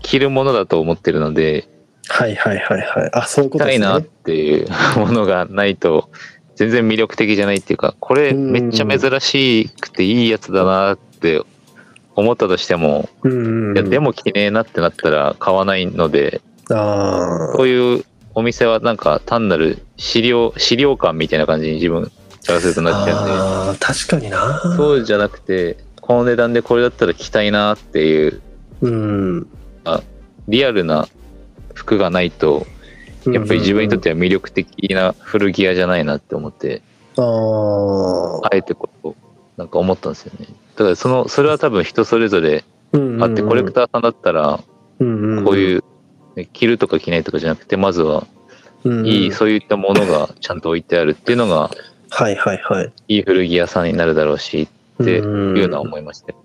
[0.00, 1.68] 着るものだと思ってるので、
[2.06, 3.10] はいはいはいはい。
[3.14, 3.84] あ、そういう着ことですね。
[3.86, 4.68] たいなっていう
[4.98, 6.10] ものがないと、
[6.56, 11.42] 全然魅力的じゃないっていうか、これめっちゃ珍しくていいやつだなって
[12.14, 16.40] 思ったとしても、うんいやでも着ねえなってなったら買わないので、
[16.70, 22.10] あそういうお店はなんか単なる資料、資料館みたいな感じに自分
[22.46, 24.60] からするとなっちゃうんで、確かにな。
[24.76, 28.42] そうじゃなくて、この値段でこれだったら着たいなっていう、
[28.82, 29.46] うん。
[30.48, 31.08] リアルな
[31.72, 32.66] 服がないと、
[33.32, 36.82] やっぱり自分にとっては魅力的な古着屋じゃないなって思って、
[37.16, 39.14] あああえてこう、
[39.56, 40.46] なんか思ったんですよね。
[40.76, 44.64] だからその、それは多分人それぞれあって、コレクターさんだったら、こ
[44.98, 45.84] うういう、
[46.36, 48.26] ね着るとか着ないとかじゃなくて、まずは、
[48.84, 51.70] んいい、そういったものがちゃんと置いてあるっていうのが、
[52.10, 52.92] はいはいはい。
[53.08, 54.68] いい古着屋さんになるだろうし、
[55.02, 56.44] っていうのは思いましたよ。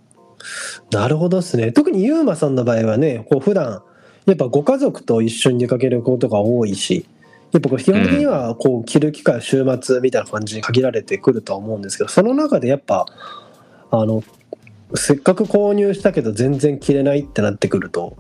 [0.92, 1.72] なるほどですね。
[1.72, 3.84] 特にユーマさんの場合はねこう普段
[4.26, 7.06] やっぱご家族と一緒に出かけることが多いし
[7.52, 13.06] やっぱこう基本的にはこう着る機会は週末みたいな感じに限られてくるとは思うんですけどその中でやっぱ
[13.92, 14.24] あの
[14.96, 18.18] せっかく購入したけど全然着れないってなってくると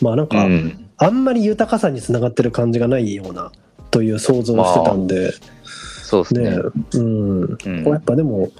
[0.00, 0.84] まあなんうかん。
[0.96, 3.50] あんまり豊かさにつながってる感じがないような
[3.90, 5.32] という想像をしてたんで、
[5.64, 6.56] そうですねね。
[6.94, 8.50] うんうんこれやっぱでも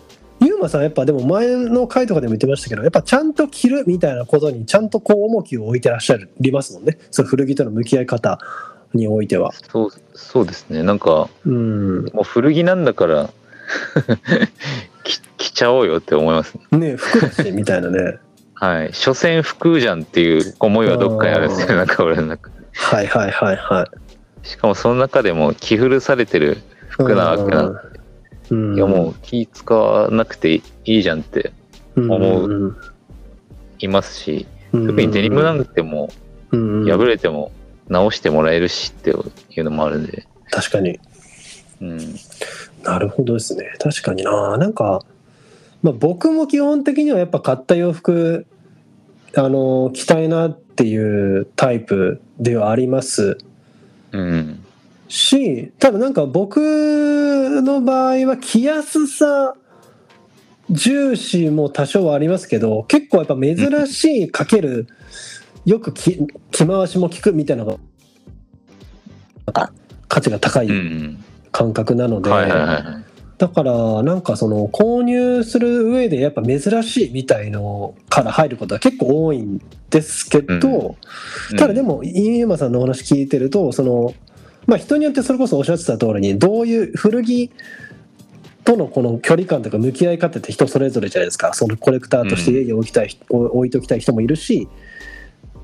[0.46, 8.38] ユーマさんやっぱでも前の回とかでも言ってましたけどやっぱちゃんと着るみたいなことにちゃんとこう重きを置いてらっしゃりますもんねその古着との向き合い方
[8.94, 10.82] においてはそう、そうですね。
[10.82, 13.30] なんか、うんもう古着なんだから、
[15.02, 16.78] 着着ちゃおうよって思いますね。
[16.78, 18.18] ね服だしみたいなね
[18.54, 18.92] はい。
[18.92, 21.76] 所詮服じゃんっていう思いはどっかにあるんですよ。
[21.76, 23.82] なんか俺の中ではいはいはいは
[24.42, 27.78] いしかもその中でも着古されてる服なわけなんで、
[28.50, 28.76] うん。
[28.76, 31.52] いやもう気使わなくていいじゃんって
[31.96, 32.76] 思う。
[33.80, 36.10] いますし、うん特にデニムなんても
[36.50, 36.84] うん。
[36.86, 37.52] 破れても
[37.88, 40.98] 直してもらえるしっていうのもあるんで、確かに。
[41.80, 41.98] うん。
[42.82, 43.72] なるほどですね。
[43.78, 44.56] 確かにな。
[44.56, 45.02] なんか、
[45.82, 48.46] まあ、僕も基本的にはやっぱ買った洋服
[49.36, 53.38] あの着たいなっていうタイプではあります。
[54.12, 54.63] うん。
[55.14, 59.54] しただなんか僕の場合は着やすさ
[60.70, 64.88] 重視も多少はありますけど結構やっぱ珍しいかける
[65.64, 67.78] よく着着回しも効くみたいなの
[69.52, 69.70] が
[70.08, 71.24] 価値が高いうん。
[71.54, 72.30] 感覚なので。
[73.36, 80.96] だからなんかその購入する上でやっぱ珍しいみたいのから入ることは結構多いんですけど、
[81.58, 84.14] ただでも、も飯山さんのお話聞いてるとその、
[84.66, 87.50] まあ、人によってそれこそおっしゃってた通りにどういう古着
[88.64, 91.52] とのこの距離感とか向き合い方って人それぞれじゃないですか。
[91.52, 94.68] そのコレクターとして家に置きたい、置いときたい人もいるし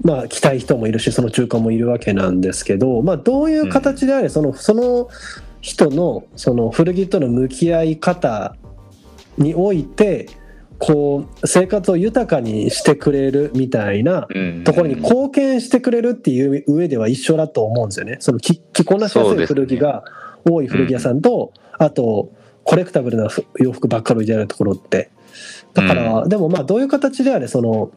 [0.02, 5.08] まあ着たい人もいるしその中間もいるわけなんですけど、まあ、どういう形であれそのその
[5.60, 8.56] 人のその古着との向き合い方
[9.36, 10.28] において
[10.80, 18.16] こう生活を豊かにしてくれるみたいなうんところに貢献してくれるっていう上では一緒だと思うんですよね。
[18.20, 20.04] その着着こなしやすい古着が
[20.50, 22.32] 多い古着屋さんと、あと
[22.64, 25.10] コレクタブルなふ洋服ばっかり置いてあるところって。
[25.74, 27.90] だから、でもまあどういう形であれその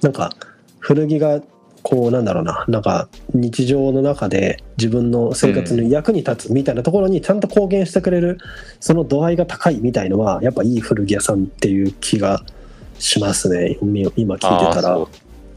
[0.00, 0.34] なんか
[0.78, 1.42] 古着が
[1.84, 8.38] こうなんだろうななんか日常の中で自分の生活に役に立つみたいなところにちゃんと貢献してくれる
[8.80, 12.42] その度合いが高いみたいのはやっぱいい古着屋さんっていう気が
[12.98, 15.06] しますね今今聞いてたら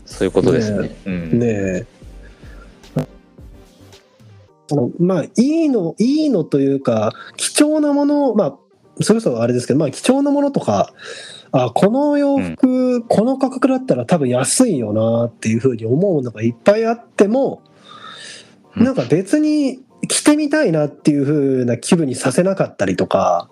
[0.06, 0.26] そう。
[0.26, 0.96] いうことですね。
[1.06, 1.40] うん。
[1.40, 1.86] ねえ
[4.70, 8.58] そのまあいいのいいのというか貴重なものまあ
[9.02, 10.94] それこそあれですけどまあ貴重なものとか
[11.52, 17.62] あこの洋服、この価格だったら多分安いよなっていうふうに思うのがいっぱいあっても、
[18.76, 18.84] うん。
[18.84, 23.50] なんか別に着てみたいなっていうふうな気分にさせなかったりとか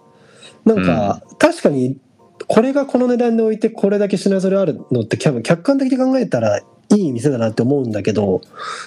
[0.66, 1.98] なんか確かに
[2.48, 8.42] これがこの値段で置いてこれだけ品揃えあるのって多分客観的に考えたらいい店だなって思うんだけど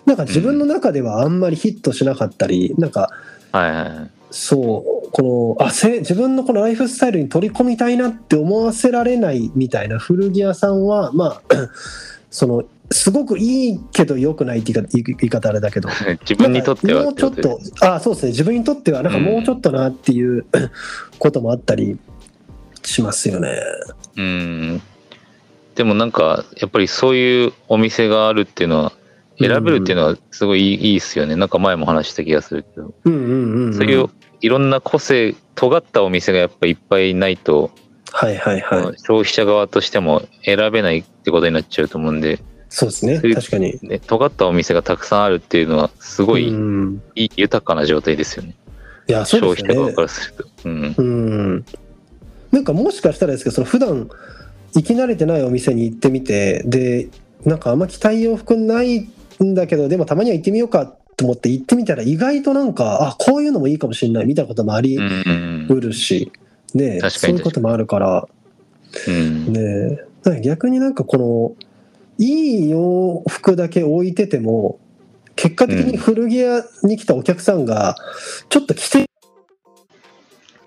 [0.07, 3.11] なんか自分の中ではあんまりヒットしなかったりなんか
[3.53, 4.18] はいはいはい。
[4.31, 11.43] そうこのあせ自分のこのライフスタイルに取り込みたいなって思わせられないみたいな古着屋さんはまあ
[12.31, 15.89] そのすごくいいけど良くないって言い方言い言い方あれだけど
[16.29, 20.45] 自分にとってはもうちょっとあそうですね自分にとってはなんかもうちょっとなっていう、
[21.19, 21.99] こともあったり
[22.85, 23.61] しますよね。
[24.17, 24.83] うん。
[25.75, 28.93] でもなんか、やっぱりそういうお店があるっていうのは、
[29.39, 31.37] 選べるっていうのはすごいいい,、いいっすよね。
[31.37, 32.93] なんか前も話した気がするけど。
[33.05, 34.09] うんうんうんうん、そういう
[34.41, 37.71] いろんな個性、尖ったお店がやっぱいっぱいないと、
[38.11, 43.79] はいはいはい消費者側としても選べないってことになっちゃうと思うんで、そうですね確かに。
[43.83, 46.53] ね、尖ったお店がたくさんあるっていうのは、すごい
[47.15, 48.55] 豊かな状態ですよね。
[49.09, 50.45] いやそう消費者側からすると。
[50.65, 50.95] うん。
[50.97, 51.65] うん
[52.51, 54.09] なんかもしかしたらですけどその普段
[54.75, 57.09] 行き慣れてないお店に行ってみてで
[57.45, 59.09] なんかあんま着たい洋服ない
[59.43, 65.05] んだけどでもたまには行ってみようかと思って行ってみたら意外となんかあこういうのもいいかもしれないみたいなこともありうん。
[65.05, 66.33] うんうるし、
[66.75, 68.29] ねそういうこともあるから。
[69.09, 69.53] うん。
[69.53, 69.99] ね
[70.43, 71.69] 逆になんかこの
[72.19, 74.79] いい洋服だけ置いてても
[75.35, 77.97] 結果的に古着屋に来たお客さんが
[78.49, 79.07] ちょっと着て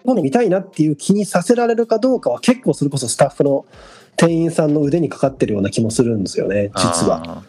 [0.03, 3.65] もの見たいなっていう気にさせられるかどうかは結構それこそスタッフの
[4.17, 7.21] 店員さんの腕にかかってるような気もするんですよね実は。
[7.25, 7.43] あ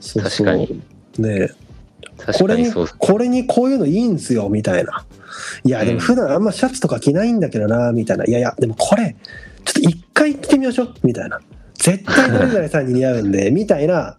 [0.00, 0.82] そう確かに。
[1.18, 1.50] ね
[2.38, 2.72] これに。
[2.72, 5.04] これにこういうのいいんですよみたいな。
[5.64, 8.24] いやでも普段あんまシャツとか着ないんだけどなみたいな。
[8.24, 9.16] いやいやでもこれ
[9.64, 11.40] ちょっと一回着てみましょうみたいな。
[11.74, 14.16] 絶対誰々さんに似合うんで みたいな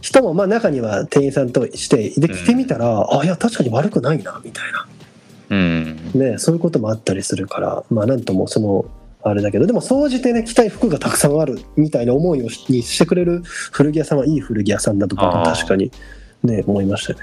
[0.00, 4.86] 人もまあ中には店員さんとしてで着てみたら、あいや確かに悪くないなみたいな。
[5.50, 5.96] うん。
[6.14, 8.86] ねそういうこともあったりするからまあなんともその
[9.22, 15.90] あれだけどでも総じてね着たい服がたくさんあるみたいな思いをしにしてくれる古着屋さんはいい古着屋さんだと僕は確かに
[16.42, 17.20] ね思いましたね。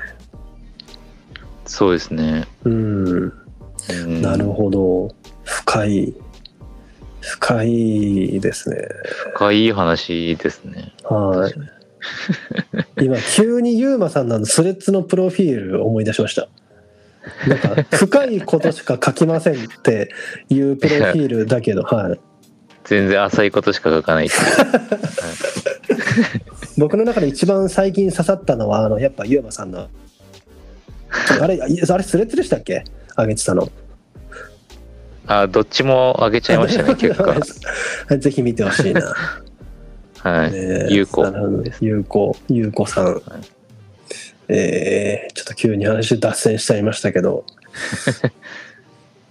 [1.66, 2.48] そうですね。
[2.64, 3.34] うん。
[3.90, 4.22] うん。
[4.22, 5.14] なるほど。
[5.44, 6.14] 深い
[7.28, 8.88] 深いですね。
[9.34, 10.94] 深い話ですね。
[11.04, 11.54] はい。
[13.04, 16.48] 今急にユーマさんのスレッズのプロフィール思い出しました。
[17.48, 20.10] なんか深いことしか書きませんって
[20.50, 22.20] いうプロフィールだけど、はい、
[22.88, 24.30] 全然浅いことしか書かな い。
[26.78, 29.88] 僕の中で一番最近刺さったのはあのやっぱユーマさんの。
[31.42, 32.84] あれあれスレッズでしたっけ？
[33.18, 33.70] 上げてたの。
[35.26, 37.24] あ、どっちも上げちゃいましたね、 結果。
[37.24, 37.36] は
[38.16, 39.14] いぜひ見てほしいな。
[40.20, 40.52] はい。
[40.52, 41.26] ね有効
[41.82, 43.22] 有効有効さん、
[44.48, 47.44] えーちょっと急に話脱線しちゃいましたけど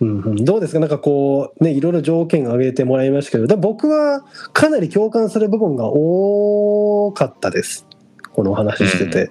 [0.00, 0.80] うんうん、どうですか？
[0.80, 7.86] なんかこうねいろいろ条件挙げてもらいましたけど僕はかなり共感する部分が多かったです
[8.32, 9.30] このお話してて、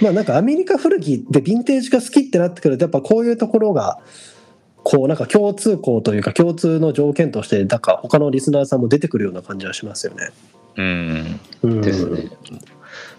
[0.00, 4.00] まあなんかアメリカ古着でヴィンテージが好きってなってくるとやっぱこういうところが
[4.82, 10.30] こうなんか共通項というか共通の条件としてなんか他のリスナーさんも出てくるような感じはしますよね。
[10.76, 11.40] うん。
[11.62, 12.30] うん、ですね。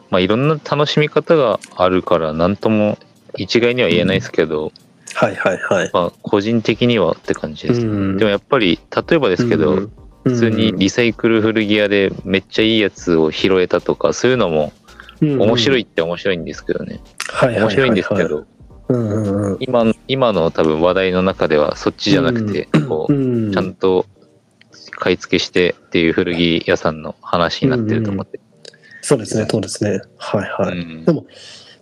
[0.10, 2.98] まあ、いろんな楽しみ方があるから、なんとも
[3.38, 4.72] 一概には言えないですけど、
[5.16, 5.90] はいはいはい。
[5.94, 7.82] まあ、個人的にはって感じです。
[7.82, 8.18] うん。
[8.18, 9.92] でもやっぱり、例えばですけど、うん。
[10.24, 14.74] 普通にリサイクル古着屋でめっちゃいいやつを拾えたとか、そういうのも
[15.22, 17.00] 面白い、いって面白いんですけどね。
[17.30, 18.46] はい面白いんですけど、
[19.60, 23.52] 今今の多分話題の中ではそっちじゃなくて、こううん。
[23.54, 24.06] ちゃんと
[24.92, 28.40] 買い付けしてっていう古着屋さんの話になってると思って。
[29.02, 30.02] そうですねそうですね。
[30.18, 31.06] はいはい、うん。
[31.06, 31.26] でも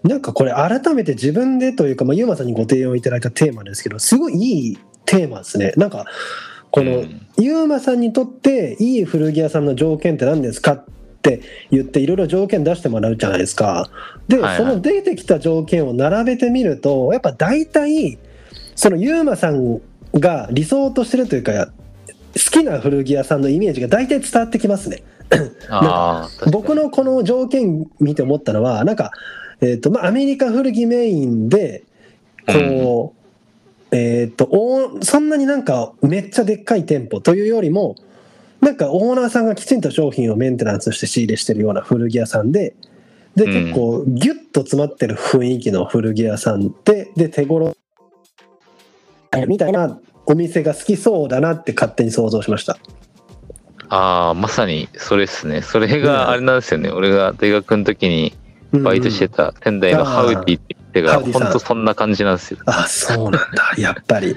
[0.03, 5.73] なんかこれ改めて自分でというか、まあ、ゆうまさんにご提案いただいたテーマですけどすごいいいテーマですね。
[5.77, 6.05] なんか
[6.71, 7.27] この、うん。
[7.37, 10.85] ゆうまさんにとっていい古着屋さんの条件って何ですかっ
[11.21, 13.89] て言っていろいろ条件出してもらうじゃないですか。
[14.27, 14.57] で、はいはい。
[14.57, 18.17] その出てきた条件を並べてみるとやっぱ大体
[18.75, 19.81] そのゆうまさん
[20.13, 21.71] が理想としてるというか好
[22.51, 25.03] きな古着屋さんのイメージが大体伝わってきますね。
[26.51, 29.11] 僕のこの条件見て思ったのはなんか、
[29.61, 31.83] えーとまあ、アメリカ古着メインで
[32.45, 33.15] こ
[33.91, 37.95] う、えー、とおそんなになんかめっちゃでっかい店舗というよりも
[38.61, 42.75] なんかオーナーさんがきちんと商品をメンテナンスして仕入れしてるような古着屋さんで
[43.35, 47.75] でうん結構ギュッと詰まってる雰囲気の古着屋さんでで手頃
[49.47, 52.77] みたいなお店が好きそうだなって勝手に想像しました。
[53.89, 55.61] ああ、まさにそれですね。
[55.61, 56.89] それがあれなんですよね。
[56.89, 58.33] 俺が大学の時に
[58.71, 61.43] バイトしてた仙台のハウディって店がハウディさん。
[61.43, 62.59] 本当そんな感じなんですよ。
[62.65, 63.73] あそうなんだ。
[63.77, 64.35] やっぱり。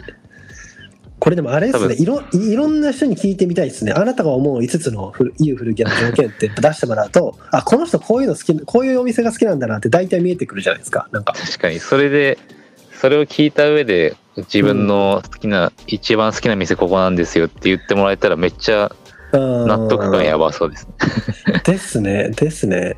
[1.18, 1.96] これでもあれですね。
[1.96, 3.92] いろいろんな人に聞いてみたいですね。
[3.92, 11.08] あなたが思う5つの古いい古着屋の条件って出してもらうとあこの人こういうの好きこういうお店が好きなんだなって大体見えてくるじゃないですか。
[11.12, 11.34] なんか。
[11.34, 12.38] 確かに、それで、
[12.92, 18.90] それを聞いた上で、自分の好きな、一番好きな店ここなんですよって言ってもらえたらめっちゃ
[19.32, 20.94] 納納得感やばそうですね。
[21.64, 22.96] ですねですね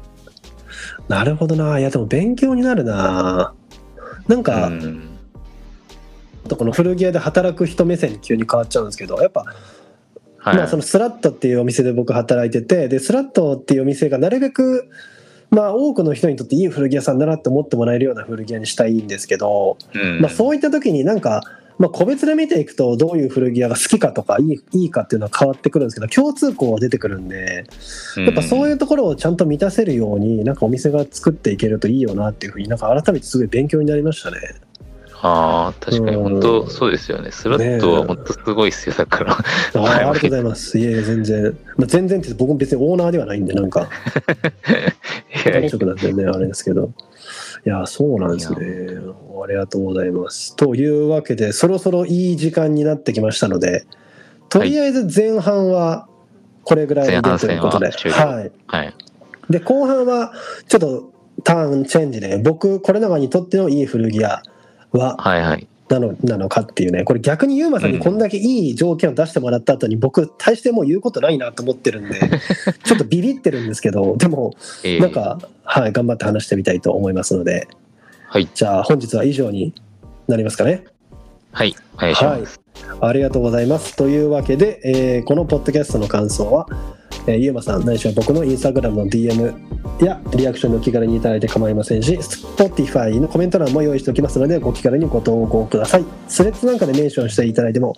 [1.12, 1.78] なるほどな。
[1.78, 3.52] いやでも勉強になるな。
[4.28, 5.18] なんか、うん。
[6.48, 9.44] この古着屋で働く人目線に急に変わっちゃうんですけどやっぱ
[10.38, 10.56] はい。
[10.56, 14.88] まあ、そのスラットっていうお店で僕働いててでスラットっていうお店がなるべく、
[15.50, 20.20] まあ、多くの人にとっていい古着屋さんだなって思ってもらえるような古着屋にしたいんですけど、うん。
[20.20, 21.42] まあ、そういった時になんか、
[21.78, 27.64] まあ、個別で見ていくとどういう古着屋が好きかとかいいいいかっていうのは変わってくるんですけど共通項は出てくるんで
[28.16, 34.38] やっぱそういうところをちゃんと満たせるようになんかお店が作っていけるといいよなっていうふうになんか改めてすごい勉強になりましたね。
[35.24, 37.30] ああ、確かに、うん本当そうですよね。
[37.30, 39.32] スロットは本当すごいっすよ、だから。
[39.38, 40.78] あーありがとうございます。
[40.78, 41.56] いえいえ、全然。
[41.76, 43.88] まあ、全然って僕も別にオーナーではないんで、なんか、
[45.46, 46.90] いやいや職なんでね、あれですけど。
[47.64, 48.58] いや、そうなんですね。
[49.44, 50.56] ありがとうございます。
[50.56, 53.84] というわけで、そろそろいい時間になってきましたので、
[54.48, 56.08] とりあえず前半は
[56.64, 58.52] これぐらいでということで、戦はい。
[58.66, 58.94] はい。
[59.48, 60.32] で、後半は
[60.66, 61.12] ちょっと
[61.44, 64.42] ターンチェンジで、僕、これ長にとってのいい古着屋
[64.92, 65.66] ははいはい。
[65.88, 72.18] なのなのかっていうね、これ逆にユーマさんにこんだけいい条件を出してもらった後に、僕、大してもう言うことないなと思ってるんで、
[72.84, 77.68] ちょっとビビってるんですけど、でも、えーなんか、はい、頑張って話してみたいと思いますので、
[78.26, 78.48] はい。
[78.54, 79.74] じゃあ本日は以上に
[80.28, 80.84] なりますかね。
[81.52, 81.76] はい。
[81.96, 82.60] お願いします。
[83.00, 83.94] ありがとうございます。
[83.94, 86.66] というわけで、えーこのポッドキャストの感想は、
[87.26, 89.54] えーゆうまさん、ないしは僕のインスタグラムの DM
[90.04, 96.04] やリアクションのお気軽にいただいて構いませんし、Spotify のコメント欄も用意しておきますので、ご気軽にご投稿ください。
[96.28, 97.94] スレッズなんかでメンションしていただいても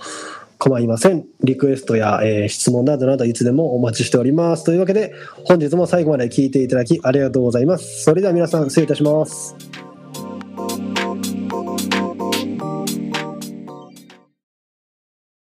[0.59, 1.25] 構いません。
[1.43, 4.65] リクエストや、えー質問などなどいつでもお待ちしております。
[4.65, 5.13] というわけで、
[5.45, 8.05] 本日も最後まで聞いていただきありがとうございます。
[8.05, 9.57] それでは皆さん、失礼いたします。